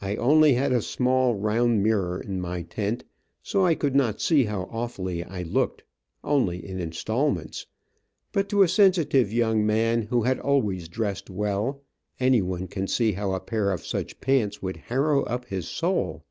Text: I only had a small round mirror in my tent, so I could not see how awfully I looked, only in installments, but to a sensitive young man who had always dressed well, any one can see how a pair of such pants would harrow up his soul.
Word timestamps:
I 0.00 0.14
only 0.14 0.52
had 0.52 0.70
a 0.70 0.80
small 0.80 1.34
round 1.34 1.82
mirror 1.82 2.20
in 2.20 2.40
my 2.40 2.62
tent, 2.62 3.02
so 3.42 3.66
I 3.66 3.74
could 3.74 3.96
not 3.96 4.20
see 4.20 4.44
how 4.44 4.68
awfully 4.70 5.24
I 5.24 5.42
looked, 5.42 5.82
only 6.22 6.64
in 6.64 6.78
installments, 6.78 7.66
but 8.30 8.48
to 8.50 8.62
a 8.62 8.68
sensitive 8.68 9.32
young 9.32 9.66
man 9.66 10.02
who 10.02 10.22
had 10.22 10.38
always 10.38 10.86
dressed 10.86 11.28
well, 11.30 11.82
any 12.20 12.42
one 12.42 12.68
can 12.68 12.86
see 12.86 13.10
how 13.14 13.32
a 13.32 13.40
pair 13.40 13.72
of 13.72 13.84
such 13.84 14.20
pants 14.20 14.62
would 14.62 14.76
harrow 14.86 15.24
up 15.24 15.46
his 15.46 15.66
soul. 15.66 16.22